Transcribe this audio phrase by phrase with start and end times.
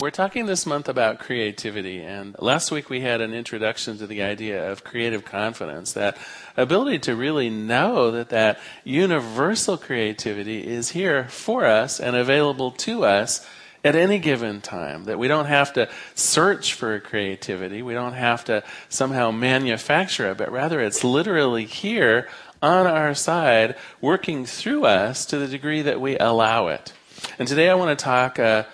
[0.00, 4.22] We're talking this month about creativity, and last week we had an introduction to the
[4.22, 6.16] idea of creative confidence, that
[6.56, 13.04] ability to really know that that universal creativity is here for us and available to
[13.04, 13.46] us
[13.84, 15.04] at any given time.
[15.04, 20.38] That we don't have to search for creativity, we don't have to somehow manufacture it,
[20.38, 22.26] but rather it's literally here
[22.62, 26.94] on our side, working through us to the degree that we allow it.
[27.38, 28.38] And today I want to talk.
[28.38, 28.64] Uh,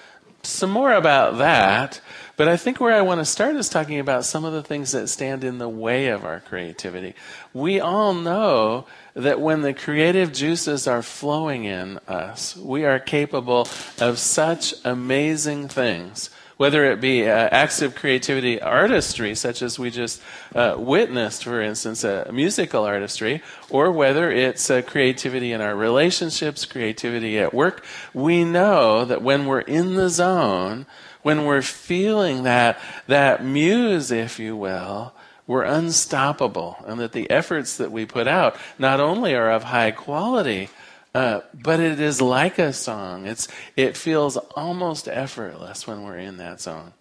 [0.46, 2.00] some more about that.
[2.36, 4.92] But I think where I want to start is talking about some of the things
[4.92, 7.14] that stand in the way of our creativity.
[7.54, 13.66] We all know that when the creative juices are flowing in us, we are capable
[13.98, 19.90] of such amazing things whether it be uh, acts of creativity, artistry, such as we
[19.90, 20.22] just
[20.54, 26.64] uh, witnessed, for instance, uh, musical artistry, or whether it's uh, creativity in our relationships,
[26.64, 30.86] creativity at work, we know that when we're in the zone,
[31.22, 35.12] when we're feeling that, that muse, if you will,
[35.46, 39.90] we're unstoppable, and that the efforts that we put out not only are of high
[39.90, 40.70] quality,
[41.16, 43.26] uh, but it is like a song.
[43.26, 46.92] It's, it feels almost effortless when we're in that zone.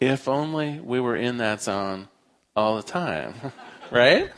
[0.00, 2.08] If only we were in that zone
[2.56, 3.34] all the time,
[3.92, 4.30] right?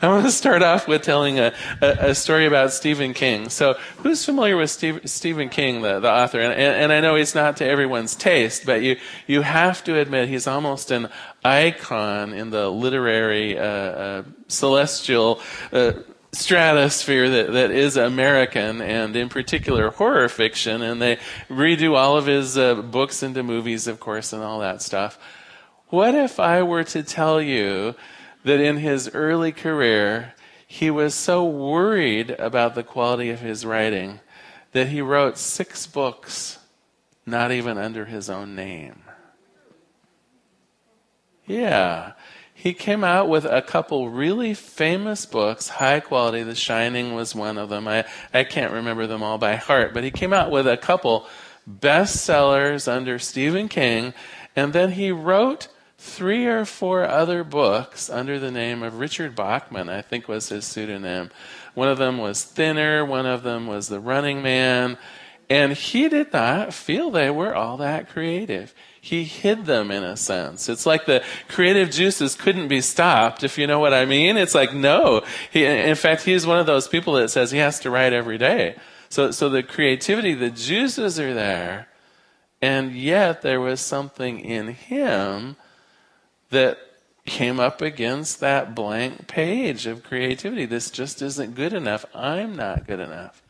[0.00, 1.52] I want to start off with telling a,
[1.82, 3.50] a, a, story about Stephen King.
[3.50, 6.40] So, who's familiar with Steve, Stephen King, the, the author?
[6.40, 8.96] And, and, and, I know he's not to everyone's taste, but you,
[9.26, 11.10] you have to admit he's almost an
[11.44, 15.92] icon in the literary, uh, uh, celestial uh,
[16.32, 20.82] stratosphere that, that is American and in particular horror fiction.
[20.82, 24.82] And they redo all of his uh, books into movies, of course, and all that
[24.82, 25.18] stuff.
[25.88, 27.94] What if I were to tell you
[28.44, 30.34] that in his early career,
[30.66, 34.20] he was so worried about the quality of his writing
[34.72, 36.58] that he wrote six books,
[37.26, 39.02] not even under his own name?
[41.44, 42.12] Yeah
[42.62, 46.42] he came out with a couple really famous books, high quality.
[46.42, 47.88] The Shining was one of them.
[47.88, 48.04] I,
[48.34, 51.26] I can't remember them all by heart, but he came out with a couple
[51.66, 54.12] bestsellers under Stephen King,
[54.54, 59.88] and then he wrote three or four other books under the name of Richard Bachman,
[59.88, 61.30] I think was his pseudonym.
[61.72, 64.98] One of them was Thinner, one of them was The Running Man,
[65.50, 70.16] and he did not feel they were all that creative he hid them in a
[70.16, 70.68] sense.
[70.68, 74.36] It's like the creative juices couldn't be stopped, if you know what I mean.
[74.36, 75.22] It's like, no.
[75.50, 78.36] He, in fact, he's one of those people that says he has to write every
[78.36, 78.76] day.
[79.08, 81.88] So, so the creativity, the juices are there,
[82.60, 85.56] and yet there was something in him
[86.50, 86.78] that
[87.24, 90.66] came up against that blank page of creativity.
[90.66, 92.04] This just isn't good enough.
[92.14, 93.42] I'm not good enough.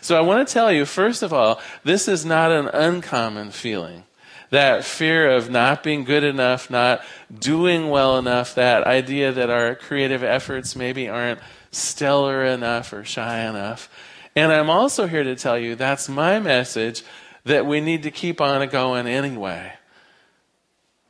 [0.00, 4.04] So I want to tell you, first of all, this is not an uncommon feeling
[4.50, 7.02] that fear of not being good enough, not
[7.36, 11.40] doing well enough, that idea that our creative efforts maybe aren't
[11.72, 13.88] stellar enough or shy enough.
[14.34, 17.02] And I'm also here to tell you that's my message
[17.44, 19.72] that we need to keep on going anyway.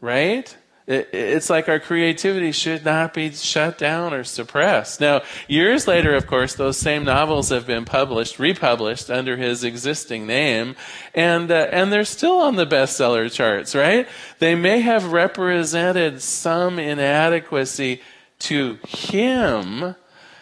[0.01, 0.57] Right?
[0.87, 5.01] It, it's like our creativity should not be shut down or suppressed.
[5.01, 10.27] Now, years later, of course, those same novels have been published, republished under his existing
[10.27, 10.77] name,
[11.13, 14.07] and uh, and they're still on the bestseller charts, right?
[14.39, 18.01] They may have represented some inadequacy
[18.39, 19.97] to him,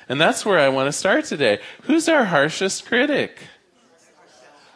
[0.09, 1.61] and that's where I want to start today.
[1.85, 3.39] Who's our harshest critic?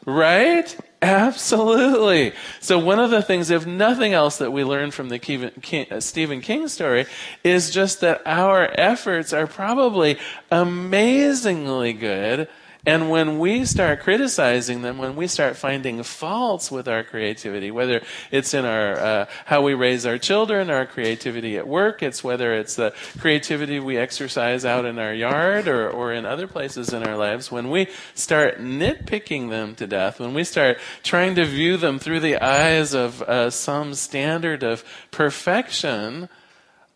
[0.07, 0.75] Right?
[1.01, 2.33] Absolutely.
[2.61, 6.41] So one of the things, if nothing else, that we learn from the uh, Stephen
[6.41, 7.07] King story
[7.45, 10.19] is just that our efforts are probably
[10.51, 12.49] amazingly good
[12.89, 18.01] and when we start criticizing them, when we start finding faults with our creativity, whether
[18.31, 22.55] it's in our uh, how we raise our children, our creativity at work, it's whether
[22.55, 27.03] it's the creativity we exercise out in our yard or, or in other places in
[27.03, 31.77] our lives, when we start nitpicking them to death, when we start trying to view
[31.77, 36.31] them through the eyes of uh, some standard of perfection,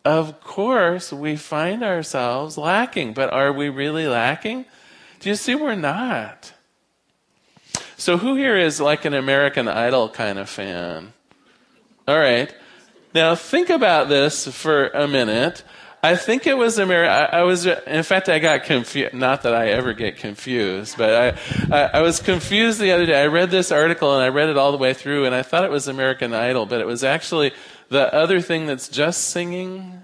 [0.03, 3.13] of course we find ourselves lacking.
[3.13, 4.65] But are we really lacking?
[5.23, 6.51] Do you see we're not?
[7.95, 11.13] So, who here is like an American Idol kind of fan?
[12.05, 12.53] All right.
[13.15, 15.63] Now, think about this for a minute.
[16.03, 17.09] I think it was America.
[17.09, 19.13] I, I, was, in fact, I got confused.
[19.13, 21.37] Not that I ever get confused, but
[21.71, 23.21] I, I, I, was confused the other day.
[23.23, 25.63] I read this article and I read it all the way through, and I thought
[25.63, 27.53] it was American Idol, but it was actually
[27.87, 30.01] the other thing that's just singing.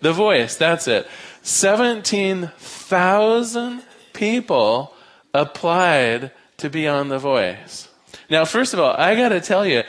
[0.00, 0.54] The voice.
[0.54, 1.08] That's it.
[1.42, 3.82] Seventeen thousand
[4.18, 4.94] people
[5.32, 7.88] applied to be on The Voice.
[8.28, 9.84] Now, first of all, I got to tell you,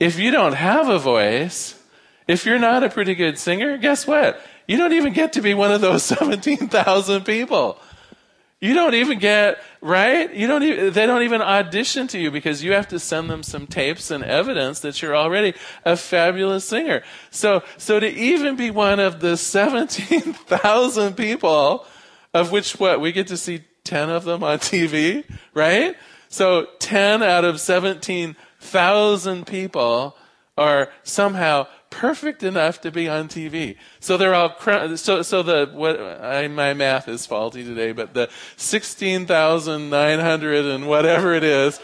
[0.00, 1.80] if you don't have a voice,
[2.26, 4.40] if you're not a pretty good singer, guess what?
[4.66, 7.78] You don't even get to be one of those 17,000 people.
[8.60, 10.32] You don't even get, right?
[10.32, 13.42] You don't even, they don't even audition to you because you have to send them
[13.42, 15.52] some tapes and evidence that you're already
[15.84, 17.02] a fabulous singer.
[17.30, 21.84] So, so to even be one of the 17,000 people,
[22.32, 25.94] of which what, we get to see 10 of them on TV, right?
[26.28, 30.16] So 10 out of 17,000 people
[30.56, 33.76] are somehow perfect enough to be on TV.
[34.00, 34.56] So they're all
[34.96, 41.34] so so the what I, my math is faulty today, but the 16,900 and whatever
[41.34, 41.78] it is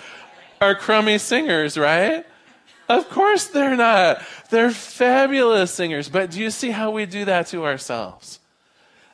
[0.61, 2.26] are crummy singers, right?
[2.88, 4.20] Of course they're not.
[4.50, 8.40] They're fabulous singers, but do you see how we do that to ourselves?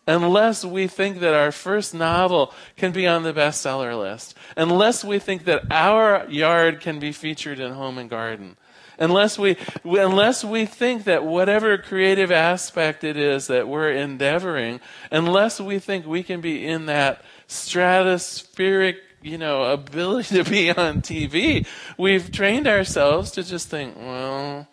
[0.07, 5.19] Unless we think that our first novel can be on the bestseller list, unless we
[5.19, 8.57] think that our yard can be featured in Home and Garden,
[9.01, 14.81] unless we, unless we think that whatever creative aspect it is that we're endeavoring,
[15.11, 21.03] unless we think we can be in that stratospheric you know, ability to be on
[21.03, 21.67] TV,
[21.99, 24.69] we've trained ourselves to just think, well,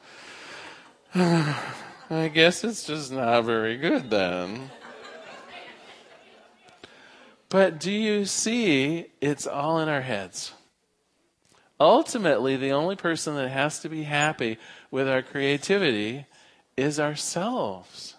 [1.15, 4.69] I guess it's just not very good then.
[7.53, 10.53] But do you see it's all in our heads?
[11.79, 14.57] ultimately, the only person that has to be happy
[14.89, 16.25] with our creativity
[16.75, 18.15] is ourselves.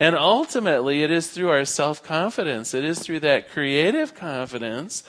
[0.00, 5.04] And ultimately, it is through our self confidence, it is through that creative confidence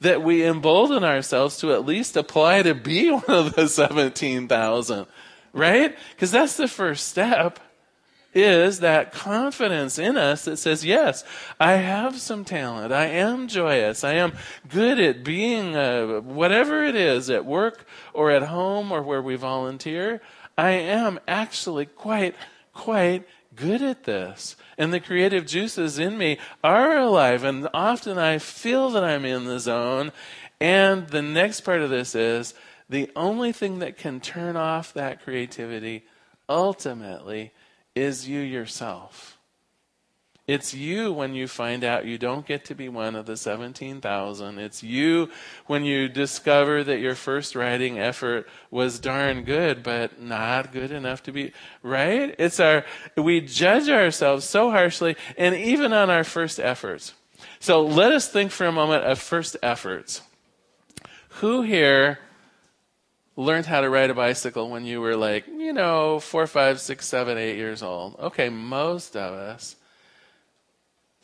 [0.00, 5.06] that we embolden ourselves to at least apply to be one of the 17,000,
[5.52, 5.94] right?
[6.14, 7.60] Because that's the first step
[8.34, 11.24] is that confidence in us that says, yes,
[11.58, 12.92] I have some talent.
[12.92, 14.04] I am joyous.
[14.04, 14.32] I am
[14.68, 19.36] good at being uh, whatever it is at work or at home or where we
[19.36, 20.20] volunteer.
[20.56, 22.34] I am actually quite,
[22.74, 23.26] quite
[23.56, 24.56] good at this.
[24.76, 27.44] And the creative juices in me are alive.
[27.44, 30.12] And often I feel that I'm in the zone.
[30.60, 32.54] And the next part of this is
[32.88, 36.04] the only thing that can turn off that creativity
[36.48, 37.52] ultimately
[37.98, 39.38] is you yourself.
[40.46, 44.58] It's you when you find out you don't get to be one of the 17,000.
[44.58, 45.28] It's you
[45.66, 51.22] when you discover that your first writing effort was darn good, but not good enough
[51.24, 51.52] to be,
[51.82, 52.34] right?
[52.38, 57.12] It's our, we judge ourselves so harshly, and even on our first efforts.
[57.60, 60.22] So let us think for a moment of first efforts.
[61.40, 62.20] Who here
[63.38, 67.06] learned how to ride a bicycle when you were like, you know, four, five, six,
[67.06, 68.16] seven, eight years old.
[68.18, 69.76] Okay, most of us.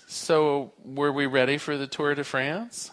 [0.07, 2.93] So, were we ready for the Tour de France?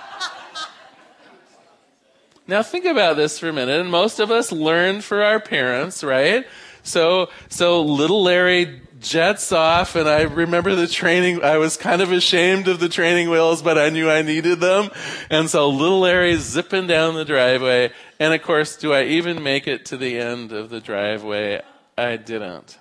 [2.48, 3.78] now, think about this for a minute.
[3.78, 6.46] And most of us learned for our parents, right?
[6.82, 12.12] So, so little Larry jets off and I remember the training, I was kind of
[12.12, 14.90] ashamed of the training wheels, but I knew I needed them.
[15.30, 17.92] And so little Larry's zipping down the driveway.
[18.18, 21.62] And of course, do I even make it to the end of the driveway?
[21.96, 22.78] I didn't.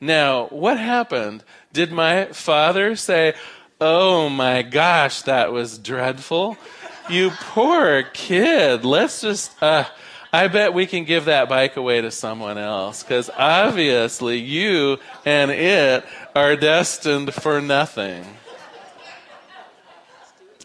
[0.00, 1.44] Now, what happened?
[1.72, 3.34] Did my father say,
[3.80, 6.58] Oh my gosh, that was dreadful?
[7.08, 8.84] You poor kid.
[8.84, 9.84] Let's just, uh,
[10.32, 15.50] I bet we can give that bike away to someone else because obviously you and
[15.50, 16.04] it
[16.36, 18.24] are destined for nothing.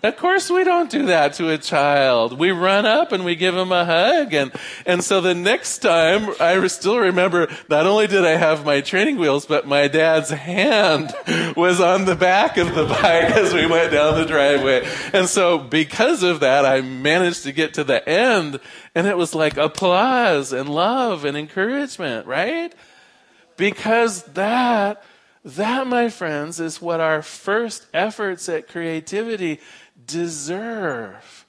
[0.05, 2.37] Of course we don't do that to a child.
[2.37, 4.35] We run up and we give him a hug.
[4.35, 4.51] And,
[4.85, 9.17] and so the next time, I still remember, not only did I have my training
[9.17, 11.11] wheels, but my dad's hand
[11.57, 14.87] was on the back of the bike as we went down the driveway.
[15.11, 18.59] And so because of that, I managed to get to the end
[18.93, 22.73] and it was like applause and love and encouragement, right?
[23.57, 25.03] Because that,
[25.43, 29.59] that, my friends, is what our first efforts at creativity
[30.05, 31.44] deserve.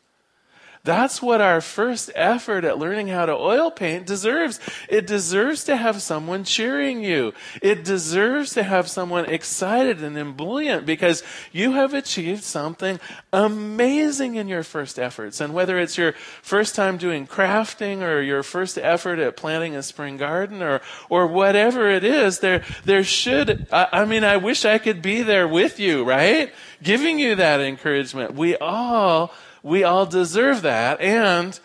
[0.86, 4.60] That's what our first effort at learning how to oil paint deserves.
[4.88, 7.34] It deserves to have someone cheering you.
[7.60, 13.00] It deserves to have someone excited and ebullient because you have achieved something
[13.32, 15.40] amazing in your first efforts.
[15.40, 19.82] And whether it's your first time doing crafting or your first effort at planting a
[19.82, 24.64] spring garden or, or whatever it is, there, there should, I, I mean, I wish
[24.64, 26.52] I could be there with you, right?
[26.80, 28.34] Giving you that encouragement.
[28.34, 29.32] We all
[29.66, 31.00] we all deserve that.
[31.00, 31.58] And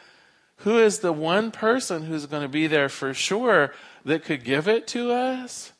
[0.58, 4.68] who is the one person who's going to be there for sure that could give
[4.68, 5.72] it to us?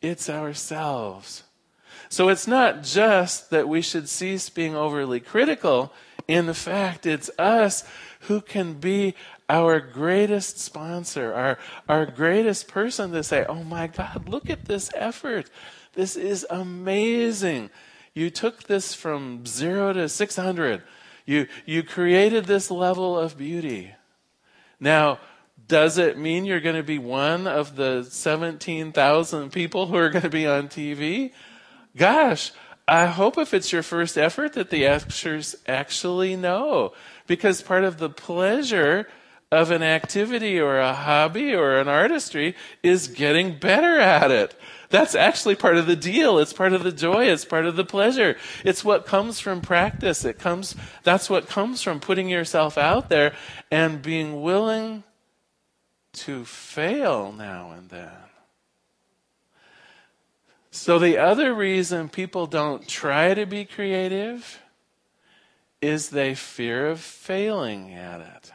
[0.00, 1.42] It's ourselves.
[2.08, 5.92] So it's not just that we should cease being overly critical.
[6.26, 7.84] In fact, it's us
[8.20, 9.14] who can be
[9.46, 11.58] our greatest sponsor, our,
[11.90, 15.50] our greatest person to say, Oh my God, look at this effort.
[15.92, 17.68] This is amazing.
[18.14, 20.82] You took this from zero to 600
[21.24, 23.94] you, you created this level of beauty.
[24.78, 25.18] Now,
[25.66, 30.22] does it mean you're going to be one of the 17,000 people who are going
[30.22, 31.32] to be on TV?
[31.96, 32.52] Gosh,
[32.86, 36.92] I hope if it's your first effort that the actors actually know.
[37.26, 39.08] Because part of the pleasure
[39.50, 44.54] of an activity or a hobby or an artistry is getting better at it.
[44.94, 46.38] That's actually part of the deal.
[46.38, 47.24] It's part of the joy.
[47.24, 48.36] It's part of the pleasure.
[48.64, 50.24] It's what comes from practice.
[50.24, 53.34] It comes, that's what comes from putting yourself out there
[53.72, 55.02] and being willing
[56.12, 58.08] to fail now and then.
[60.70, 64.60] So, the other reason people don't try to be creative
[65.82, 68.52] is they fear of failing at it.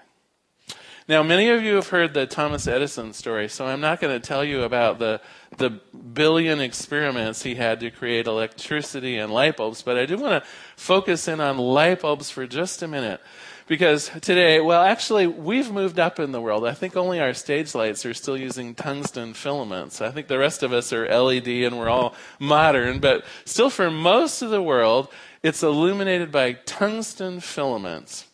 [1.09, 4.25] Now, many of you have heard the Thomas Edison story, so I'm not going to
[4.25, 5.19] tell you about the,
[5.57, 10.43] the billion experiments he had to create electricity and light bulbs, but I do want
[10.43, 13.21] to focus in on light bulbs for just a minute.
[13.65, 16.63] Because today, well, actually, we've moved up in the world.
[16.63, 20.01] I think only our stage lights are still using tungsten filaments.
[20.01, 23.89] I think the rest of us are LED and we're all modern, but still, for
[23.89, 25.07] most of the world,
[25.41, 28.28] it's illuminated by tungsten filaments.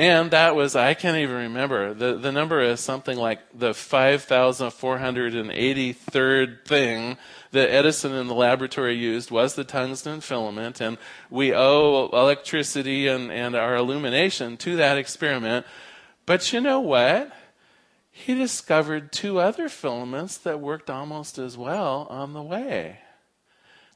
[0.00, 1.92] And that was, I can't even remember.
[1.92, 7.18] The, the number is something like the 5,483rd thing
[7.50, 10.80] that Edison in the laboratory used was the tungsten filament.
[10.80, 10.96] And
[11.28, 15.66] we owe electricity and, and our illumination to that experiment.
[16.24, 17.30] But you know what?
[18.10, 23.00] He discovered two other filaments that worked almost as well on the way.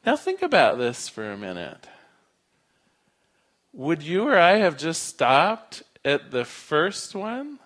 [0.05, 1.89] Now think about this for a minute.
[3.73, 7.59] Would you or I have just stopped at the first one?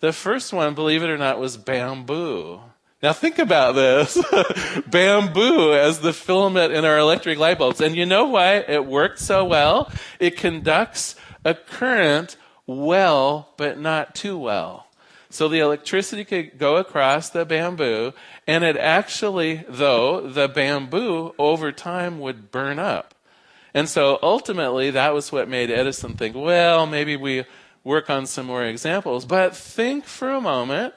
[0.00, 2.60] The first one, believe it or not, was bamboo.
[3.02, 4.16] Now think about this.
[4.86, 7.80] bamboo as the filament in our electric light bulbs.
[7.80, 9.90] And you know why it worked so well?
[10.20, 14.86] It conducts a current well, but not too well.
[15.30, 18.12] So the electricity could go across the bamboo,
[18.46, 23.14] and it actually, though, the bamboo over time would burn up.
[23.74, 27.44] And so ultimately, that was what made Edison think, well, maybe we
[27.84, 29.24] work on some more examples.
[29.24, 30.94] But think for a moment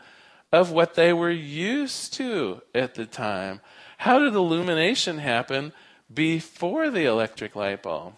[0.52, 3.62] of what they were used to at the time.
[4.00, 5.74] How did illumination happen
[6.14, 8.14] before the electric light bulb?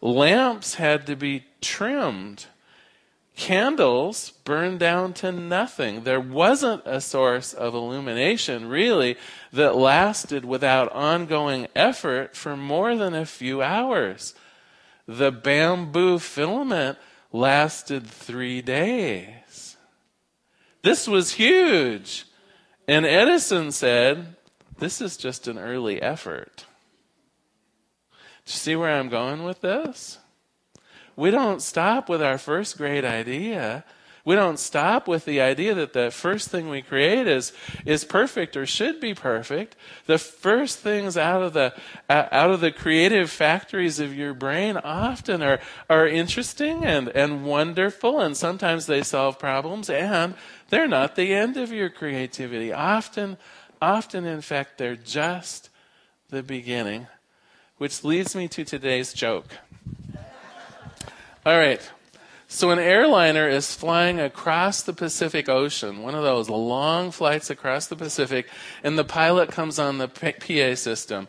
[0.00, 2.46] Lamps had to be trimmed
[3.36, 6.04] candles burned down to nothing.
[6.04, 9.16] There wasn't a source of illumination, really,
[9.52, 14.34] that lasted without ongoing effort for more than a few hours.
[15.06, 16.98] The bamboo filament
[17.32, 19.76] lasted three days.
[20.82, 22.26] This was huge.
[22.86, 24.36] And Edison said,
[24.78, 26.66] This is just an early effort.
[28.44, 30.18] Do you see where I'm going with this?
[31.16, 33.84] We don't stop with our first great idea.
[34.24, 37.52] We don't stop with the idea that the first thing we create is,
[37.84, 39.74] is perfect or should be perfect.
[40.06, 41.74] The first things out of the,
[42.08, 45.58] uh, out of the creative factories of your brain often are,
[45.90, 50.34] are interesting and, and wonderful, and sometimes they solve problems, and
[50.70, 52.72] they're not the end of your creativity.
[52.72, 53.38] Often,
[53.80, 55.68] often, in fact, they're just
[56.30, 57.08] the beginning.
[57.78, 59.48] Which leads me to today's joke.
[61.44, 61.80] All right.
[62.46, 67.88] So an airliner is flying across the Pacific Ocean, one of those long flights across
[67.88, 68.46] the Pacific,
[68.84, 71.26] and the pilot comes on the PA system.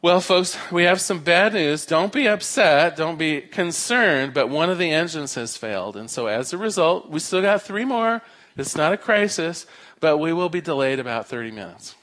[0.00, 1.86] Well, folks, we have some bad news.
[1.86, 2.96] Don't be upset.
[2.96, 5.96] Don't be concerned, but one of the engines has failed.
[5.96, 8.22] And so as a result, we still got three more.
[8.56, 9.66] It's not a crisis,
[10.00, 11.94] but we will be delayed about 30 minutes.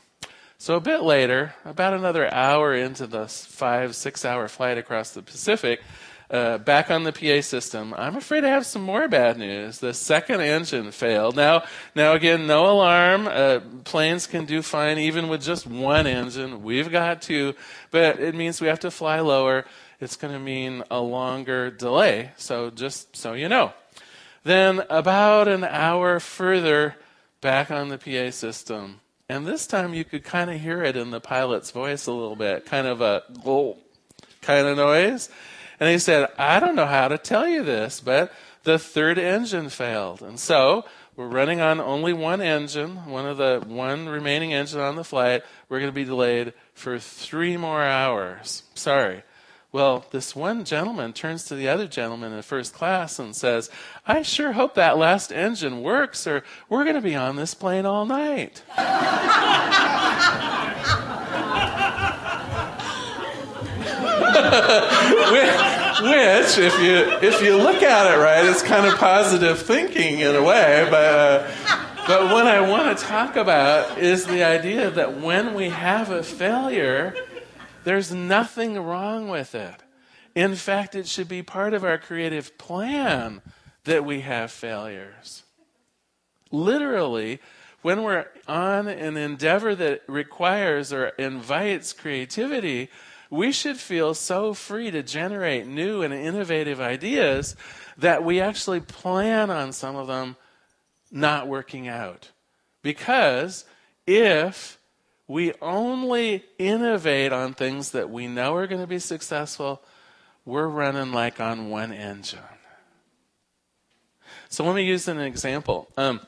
[0.57, 5.21] So a bit later, about another hour into the five, six hour flight across the
[5.21, 5.81] Pacific,
[6.29, 7.93] uh, back on the PA system.
[7.97, 9.79] I'm afraid I have some more bad news.
[9.79, 11.35] The second engine failed.
[11.35, 11.63] Now,
[11.95, 13.27] now again, no alarm.
[13.27, 16.63] Uh, planes can do fine even with just one engine.
[16.63, 17.55] We've got two,
[17.89, 19.65] but it means we have to fly lower.
[19.99, 22.31] It's going to mean a longer delay.
[22.37, 23.73] So just so you know.
[24.43, 26.95] Then about an hour further
[27.41, 29.01] back on the PA system.
[29.27, 32.35] And this time you could kind of hear it in the pilot's voice a little
[32.35, 33.79] bit, kind of a gulp
[34.41, 35.29] kind of noise.
[35.79, 38.31] And he said, I don't know how to tell you this, but
[38.63, 40.21] the third engine failed.
[40.21, 44.95] And so we're running on only one engine, one of the one remaining engine on
[44.95, 45.43] the flight.
[45.67, 48.63] We're going to be delayed for three more hours.
[48.75, 49.23] Sorry.
[49.71, 53.69] Well, this one gentleman turns to the other gentleman in first class and says,
[54.07, 57.85] I sure hope that last engine works, or we're going to be on this plane
[57.85, 58.63] all night.
[66.01, 70.35] Which, if you if you look at it right, it's kind of positive thinking in
[70.35, 70.87] a way.
[70.89, 71.51] But uh,
[72.07, 76.23] but what I want to talk about is the idea that when we have a
[76.23, 77.15] failure,
[77.83, 79.75] there's nothing wrong with it.
[80.35, 83.41] In fact, it should be part of our creative plan
[83.83, 85.43] that we have failures.
[86.51, 87.39] Literally,
[87.81, 92.89] when we're on an endeavor that requires or invites creativity,
[93.29, 97.55] we should feel so free to generate new and innovative ideas
[97.97, 100.35] that we actually plan on some of them
[101.11, 102.31] not working out.
[102.81, 103.65] Because
[104.07, 104.79] if
[105.27, 109.81] we only innovate on things that we know are going to be successful,
[110.45, 112.39] we're running like on one engine.
[114.49, 115.87] So let me use an example.
[115.95, 116.21] Um,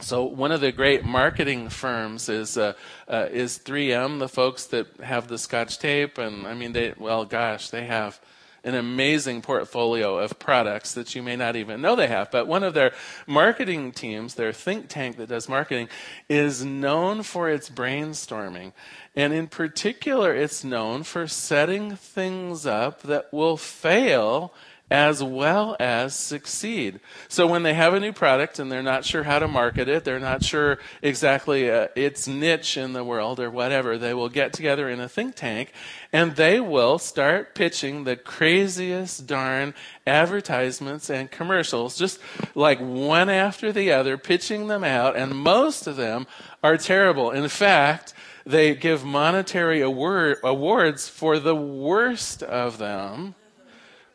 [0.00, 2.74] so one of the great marketing firms is uh,
[3.08, 7.24] uh, is 3M, the folks that have the Scotch tape, and I mean they well,
[7.24, 8.20] gosh, they have
[8.64, 12.30] an amazing portfolio of products that you may not even know they have.
[12.30, 12.92] But one of their
[13.26, 15.88] marketing teams, their think tank that does marketing,
[16.28, 18.72] is known for its brainstorming.
[19.14, 24.52] And in particular, it's known for setting things up that will fail
[24.90, 27.00] as well as succeed.
[27.28, 30.04] So when they have a new product and they're not sure how to market it,
[30.04, 34.52] they're not sure exactly uh, its niche in the world or whatever, they will get
[34.52, 35.72] together in a think tank
[36.12, 39.74] and they will start pitching the craziest darn
[40.06, 42.18] advertisements and commercials, just
[42.54, 46.26] like one after the other, pitching them out, and most of them
[46.62, 47.30] are terrible.
[47.30, 48.14] In fact,
[48.46, 53.34] they give monetary award, awards for the worst of them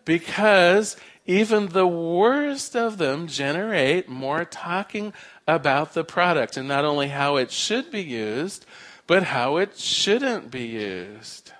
[0.06, 5.14] because even the worst of them generate more talking
[5.48, 8.66] about the product and not only how it should be used,
[9.08, 11.52] but how it shouldn't be used.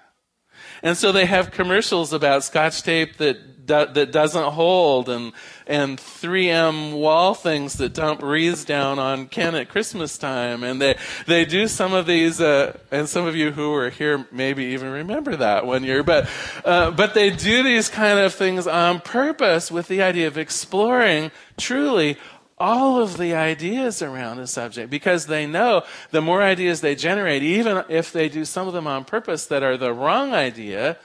[0.82, 5.34] And so they have commercials about scotch tape that do, that doesn't hold and
[5.66, 10.64] and 3M wall things that dump wreaths down on Ken at Christmas time.
[10.64, 14.28] And they they do some of these uh, and some of you who were here
[14.32, 16.28] maybe even remember that one year but
[16.66, 21.32] uh, but they do these kind of things on purpose with the idea of exploring
[21.58, 22.18] truly
[22.58, 24.90] all of the ideas around a subject.
[24.90, 28.88] Because they know the more ideas they generate, even if they do some of them
[28.88, 30.98] on purpose that are the wrong idea,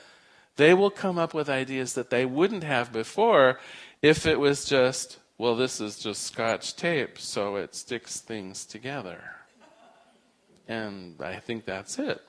[0.58, 3.58] they will come up with ideas that they wouldn't have before
[4.02, 9.22] if it was just, well, this is just scotch tape, so it sticks things together.
[10.66, 12.20] And I think that's it.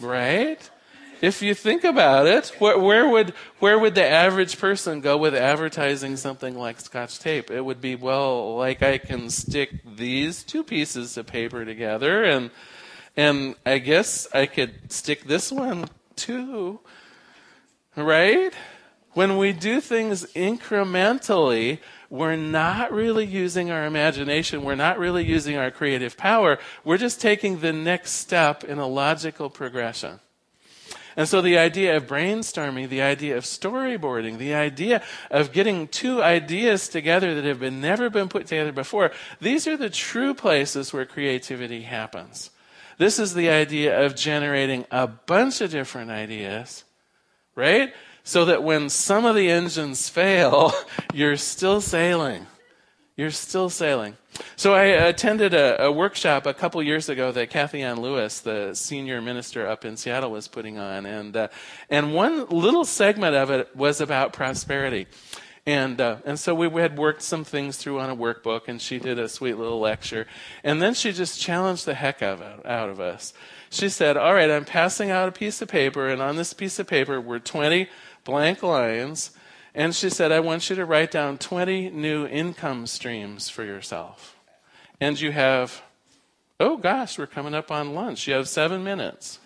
[0.00, 0.70] Right?
[1.20, 5.34] if you think about it, where, where, would where would the average person go with
[5.34, 7.50] advertising something like Scotch tape?
[7.50, 12.50] It would be well, like I can stick these two pieces of paper together, and
[13.16, 16.80] and I guess I could stick this one too,
[17.96, 18.52] right?
[19.12, 21.78] When we do things incrementally,
[22.10, 24.64] we're not really using our imagination.
[24.64, 26.58] We're not really using our creative power.
[26.84, 30.20] We're just taking the next step in a logical progression.
[31.16, 36.22] And so the idea of brainstorming, the idea of storyboarding, the idea of getting two
[36.22, 40.92] ideas together that have been never been put together before, these are the true places
[40.92, 42.50] where creativity happens.
[42.98, 46.84] This is the idea of generating a bunch of different ideas,
[47.54, 47.92] right?
[48.22, 50.72] So that when some of the engines fail,
[51.14, 52.46] you're still sailing.
[53.16, 54.16] You're still sailing.
[54.56, 59.22] So I attended a, a, workshop a couple years ago that Kathianne Lewis, the senior
[59.22, 61.48] minister up in Seattle, was putting on, and uh,
[61.88, 65.06] and one little segment of it was about prosperity.
[65.66, 68.98] And, uh, and so we had worked some things through on a workbook, and she
[68.98, 70.26] did a sweet little lecture.
[70.62, 73.32] And then she just challenged the heck of out of us.
[73.70, 76.78] She said, All right, I'm passing out a piece of paper, and on this piece
[76.78, 77.88] of paper were 20
[78.24, 79.30] blank lines.
[79.74, 84.36] And she said, I want you to write down 20 new income streams for yourself.
[85.00, 85.82] And you have,
[86.60, 88.28] oh gosh, we're coming up on lunch.
[88.28, 89.40] You have seven minutes.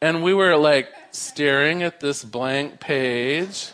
[0.00, 3.72] And we were like staring at this blank page.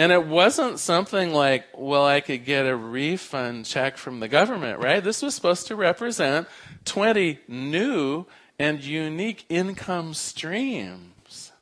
[0.00, 4.78] And it wasn't something like, well, I could get a refund check from the government,
[4.78, 5.04] right?
[5.04, 6.48] This was supposed to represent
[6.86, 8.24] 20 new
[8.58, 11.52] and unique income streams.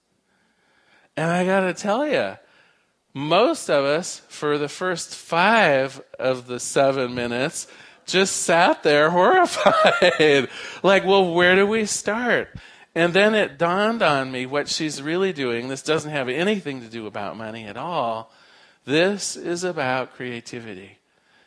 [1.16, 2.36] And I got to tell you,
[3.12, 7.66] most of us, for the first five of the seven minutes,
[8.06, 10.48] just sat there horrified.
[10.84, 12.56] like, well, where do we start?
[12.98, 15.68] And then it dawned on me what she's really doing.
[15.68, 18.32] This doesn't have anything to do about money at all.
[18.86, 20.98] This is about creativity.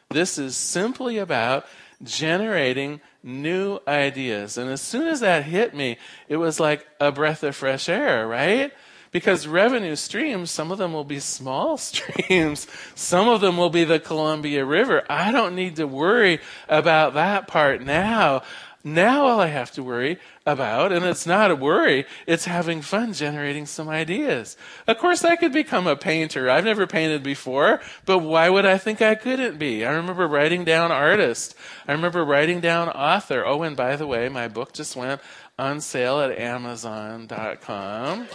[0.10, 1.66] This is simply about
[2.04, 4.58] generating new ideas.
[4.58, 5.98] And as soon as that hit me,
[6.30, 8.72] it was like a breath of fresh air, right?
[9.12, 13.84] Because revenue streams, some of them will be small streams, some of them will be
[13.84, 15.04] the Columbia River.
[15.10, 18.44] I don't need to worry about that part now.
[18.84, 23.14] Now all I have to worry about, and it's not a worry, it's having fun
[23.14, 24.58] generating some ideas.
[24.88, 26.50] Of course, I could become a painter.
[26.50, 29.86] I've never painted before, but why would I think I couldn't be?
[29.86, 31.56] I remember writing down artist.
[31.88, 33.46] I remember writing down author.
[33.46, 35.22] Oh, and by the way, my book just went
[35.60, 38.28] on sale at Amazon.com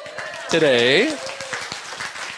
[0.49, 1.17] today.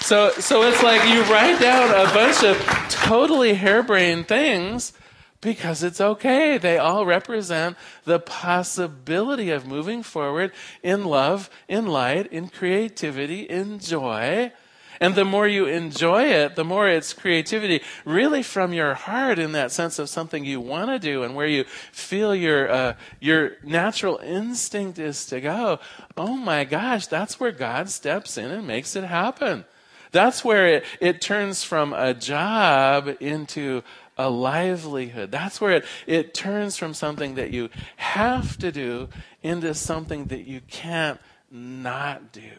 [0.00, 2.56] So, so it's like you write down a bunch of
[2.88, 4.94] totally harebrained things
[5.40, 6.58] because it's okay.
[6.58, 13.78] They all represent the possibility of moving forward in love, in light, in creativity, in
[13.78, 14.52] joy.
[15.00, 19.52] And the more you enjoy it, the more it's creativity really from your heart in
[19.52, 23.52] that sense of something you want to do and where you feel your, uh, your
[23.62, 25.78] natural instinct is to go.
[26.16, 29.64] Oh my gosh, that's where God steps in and makes it happen.
[30.10, 33.82] That's where it, it turns from a job into
[34.18, 35.30] a livelihood.
[35.30, 39.08] That's where it, it turns from something that you have to do
[39.42, 42.50] into something that you can't not do.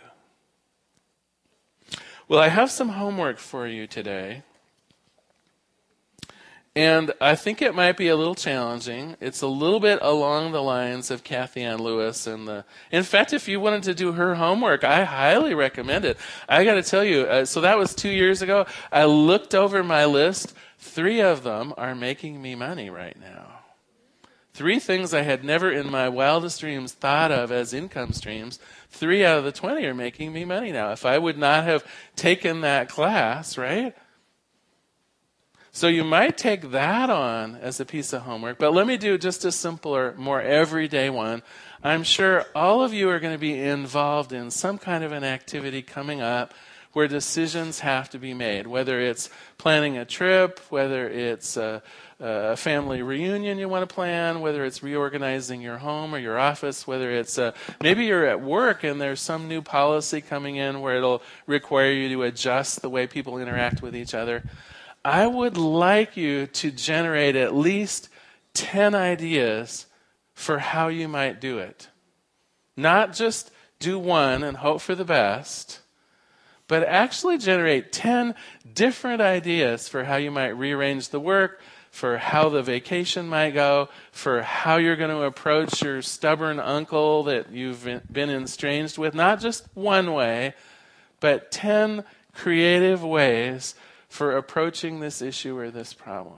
[2.27, 4.43] Well, I have some homework for you today.
[6.75, 9.17] And I think it might be a little challenging.
[9.19, 12.63] It's a little bit along the lines of Kathianne Lewis and the.
[12.91, 16.17] In fact, if you wanted to do her homework, I highly recommend it.
[16.47, 18.67] I got to tell you, uh, so that was two years ago.
[18.91, 23.59] I looked over my list Three of them are making me money right now.
[24.53, 28.59] Three things I had never in my wildest dreams thought of as income streams.
[28.89, 30.91] Three out of the 20 are making me money now.
[30.91, 33.95] If I would not have taken that class, right?
[35.71, 39.17] So you might take that on as a piece of homework, but let me do
[39.17, 41.43] just a simpler, more everyday one.
[41.83, 45.23] I'm sure all of you are going to be involved in some kind of an
[45.23, 46.53] activity coming up
[46.93, 51.83] where decisions have to be made, whether it's planning a trip, whether it's a,
[52.19, 56.87] a family reunion you want to plan, whether it's reorganizing your home or your office,
[56.87, 60.97] whether it's a, maybe you're at work and there's some new policy coming in where
[60.97, 64.43] it'll require you to adjust the way people interact with each other.
[65.05, 68.09] I would like you to generate at least
[68.55, 69.85] 10 ideas
[70.33, 71.89] for how you might do it.
[72.75, 75.78] Not just do one and hope for the best,
[76.69, 78.35] but actually generate 10
[78.73, 83.89] different ideas for how you might rearrange the work, for how the vacation might go,
[84.11, 89.15] for how you're going to approach your stubborn uncle that you've been estranged with.
[89.15, 90.53] Not just one way,
[91.19, 92.03] but 10
[92.35, 93.73] creative ways
[94.07, 96.35] for approaching this issue or this problem.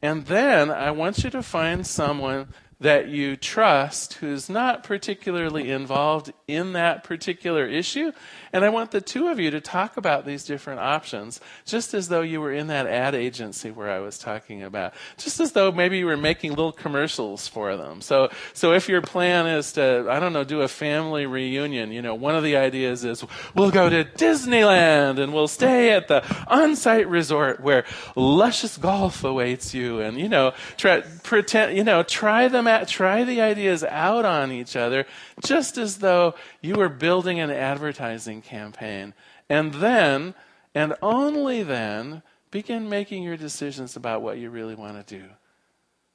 [0.00, 2.48] And then I want you to find someone
[2.80, 8.12] that you trust who's not particularly involved in that particular issue.
[8.52, 12.08] And I want the two of you to talk about these different options, just as
[12.08, 15.72] though you were in that ad agency where I was talking about, just as though
[15.72, 18.00] maybe you were making little commercials for them.
[18.00, 22.02] So, so if your plan is to, I don't know, do a family reunion, you
[22.02, 26.22] know, one of the ideas is we'll go to Disneyland and we'll stay at the
[26.48, 27.84] on-site resort where
[28.14, 33.24] luscious golf awaits you and, you know, try, pretend, you know, try them at, try
[33.24, 35.06] the ideas out on each other
[35.44, 39.14] just as though you were building an advertising campaign.
[39.48, 40.34] And then,
[40.74, 45.24] and only then, begin making your decisions about what you really want to do.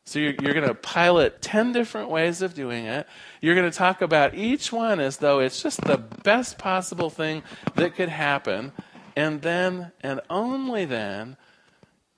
[0.06, 3.06] So you're, you're going to pilot 10 different ways of doing it.
[3.42, 7.44] You're going to talk about each one as though it's just the best possible thing
[7.76, 8.72] that could happen.
[9.16, 11.38] And then, and only then,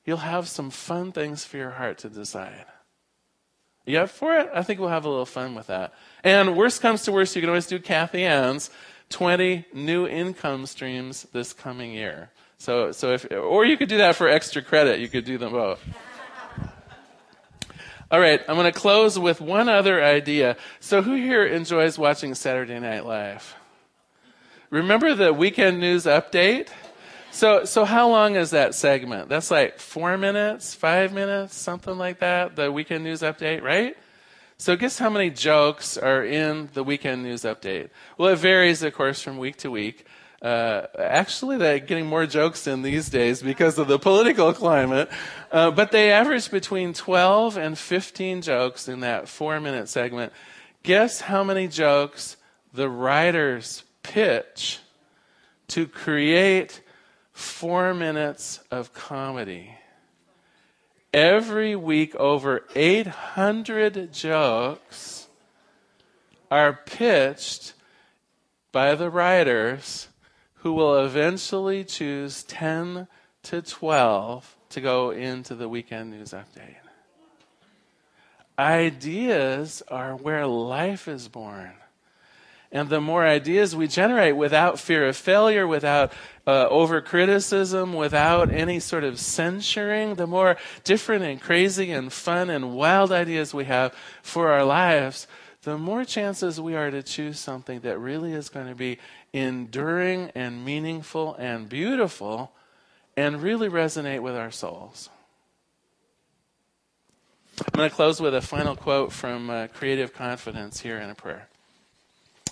[0.06, 2.66] you'll have some fun things for your heart to decide.
[3.86, 4.50] You up for it?
[4.54, 5.94] I think we'll have a little fun with that.
[6.24, 8.70] And worst comes to worst, you can always do Kathianne's
[9.10, 12.30] 20 new income streams this coming year.
[12.58, 15.00] So, so if, or you could do that for extra credit.
[15.00, 15.84] You could do them both.
[18.12, 20.58] All right, I'm going to close with one other idea.
[20.80, 23.56] So, who here enjoys watching Saturday Night Live?
[24.70, 26.68] Remember the weekend news update?
[27.34, 29.30] So, so how long is that segment?
[29.30, 32.58] That's like four minutes, five minutes, something like that.
[32.58, 33.96] The weekend news update, right?
[34.58, 37.90] So, guess how many jokes are in the weekend news update?
[38.18, 40.06] Well, it varies, of course, from week to week.
[40.42, 45.10] Uh, actually, they're getting more jokes in these days because of the political climate.
[45.52, 50.34] Uh, but they average between 12 and 15 jokes in that four minute segment.
[50.84, 52.36] Guess how many jokes
[52.74, 54.80] the writers pitch
[55.70, 56.82] to create
[57.34, 59.78] four minutes of comedy?
[61.14, 65.28] every week over 800 jokes
[66.50, 67.74] are pitched
[68.72, 70.08] by the writers
[70.56, 73.08] who will eventually choose 10
[73.44, 76.76] to 12 to go into the weekend news update.
[78.58, 81.74] Ideas are where life is born.
[82.72, 86.14] And the more ideas we generate without fear of failure, without
[86.48, 90.56] uh, over criticism, without any sort of censuring, the more
[90.86, 95.28] different and crazy and fun and wild ideas we have for our lives,
[95.64, 98.98] the more chances we are to choose something that really is going to be
[99.34, 102.52] enduring and meaningful and beautiful
[103.18, 105.10] and really resonate with our souls.
[107.60, 111.16] I'm going to close with a final quote from uh, Creative Confidence here in a
[111.16, 111.51] prayer.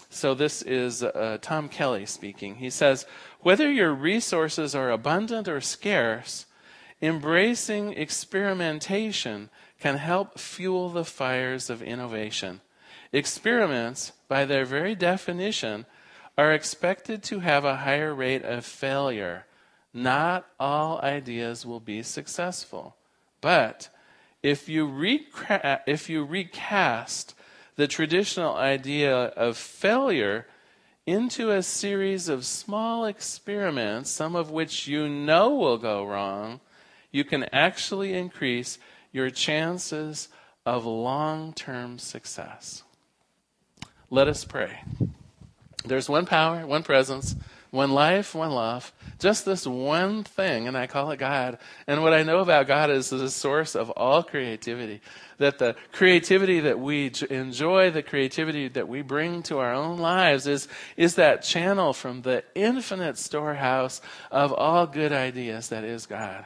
[0.09, 2.55] So this is uh, Tom Kelley speaking.
[2.55, 3.05] He says,
[3.41, 6.47] Whether your resources are abundant or scarce,
[7.01, 12.61] embracing experimentation can help fuel the fires of innovation.
[13.13, 15.85] Experiments, by their very definition,
[16.37, 19.45] are expected to have a higher rate of failure.
[19.93, 22.95] Not all ideas will be successful.
[23.41, 23.89] But
[24.41, 27.35] if you, reca- if you recast
[27.79, 30.45] the traditional idea of failure
[31.05, 36.59] into a series of small experiments, some of which you know will go wrong,
[37.09, 38.79] you can actually increase
[39.13, 40.27] your chances
[40.65, 42.83] of long term success.
[44.09, 44.81] Let us pray.
[45.85, 47.33] There's one power, one presence,
[47.71, 51.59] one life, one love, just this one thing, and I call it God.
[51.85, 55.01] And what I know about God is the source of all creativity.
[55.37, 60.47] That the creativity that we enjoy, the creativity that we bring to our own lives
[60.47, 64.01] is, is that channel from the infinite storehouse
[64.31, 66.45] of all good ideas that is God.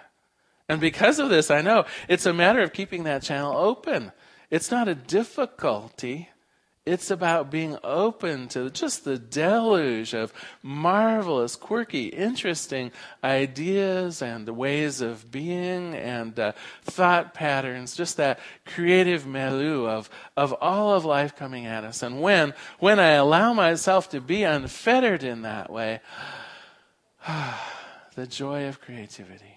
[0.67, 4.11] And because of this, I know it's a matter of keeping that channel open.
[4.49, 6.29] It's not a difficulty.
[6.85, 12.91] It's about being open to just the deluge of marvelous, quirky, interesting
[13.23, 16.51] ideas and ways of being and uh,
[16.83, 22.03] thought patterns, just that creative milieu of, of all of life coming at us.
[22.03, 26.01] And when, when I allow myself to be unfettered in that way,
[28.15, 29.52] the joy of creativity.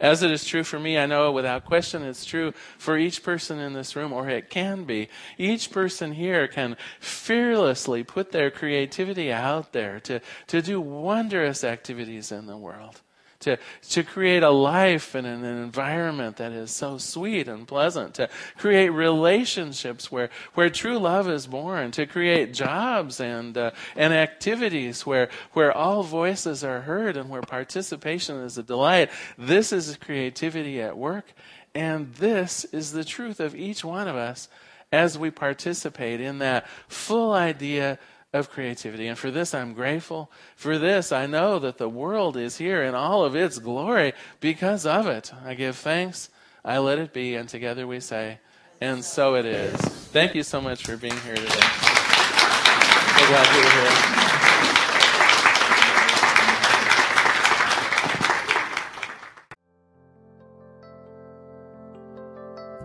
[0.00, 3.58] As it is true for me, I know without question it's true for each person
[3.58, 5.08] in this room, or it can be.
[5.36, 12.30] Each person here can fearlessly put their creativity out there to, to do wondrous activities
[12.30, 13.00] in the world
[13.40, 13.58] to,
[13.90, 18.88] to create a life and an environment that is so sweet and pleasant, to create
[18.88, 25.28] relationships where, where true love is born, to create jobs and, uh, and activities where,
[25.52, 29.10] where all voices are heard and where participation is a delight.
[29.36, 31.32] This is creativity at work,
[31.74, 34.48] and this is the truth of each one of us
[34.90, 37.98] as we participate in that full idea
[38.32, 39.06] of creativity.
[39.06, 40.30] And for this, I'm grateful.
[40.54, 44.84] For this, I know that the world is here in all of its glory because
[44.84, 45.32] of it.
[45.44, 46.28] I give thanks.
[46.64, 47.34] I let it be.
[47.34, 48.40] And together we say,
[48.80, 49.76] and so it is.
[49.76, 51.48] Thank you so much for being here today.
[51.48, 54.28] So glad you were here.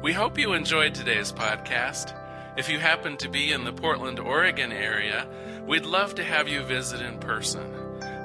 [0.02, 2.23] We hope you enjoyed today's podcast.
[2.56, 5.28] If you happen to be in the Portland, Oregon area,
[5.66, 7.72] we'd love to have you visit in person.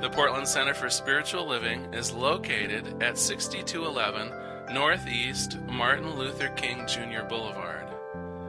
[0.03, 7.23] The Portland Center for Spiritual Living is located at 6211 Northeast Martin Luther King Jr.
[7.27, 7.87] Boulevard.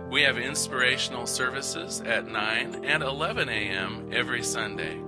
[0.10, 4.10] We have inspirational services at 9 and 11 a.m.
[4.12, 5.00] every Sunday.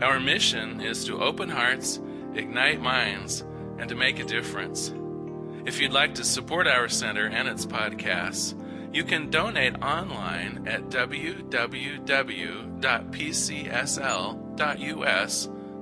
[0.00, 2.00] Our mission is to open hearts,
[2.34, 3.44] ignite minds,
[3.78, 4.94] and to make a difference.
[5.66, 8.54] If you'd like to support our center and its podcasts,
[8.92, 11.48] You can donate online at www.pcsl.us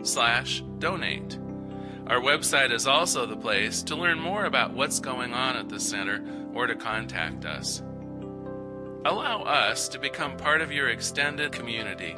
[0.03, 1.39] slash donate.
[2.07, 5.81] Our website is also the place to learn more about what's going on at the
[5.81, 6.23] center
[6.55, 7.83] or to contact us.
[9.07, 12.17] Allow us to become part of your extended community.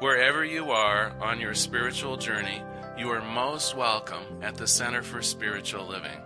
[0.00, 2.62] Wherever you are on your spiritual journey,
[2.98, 6.20] you are most welcome at the Center for Spiritual Living.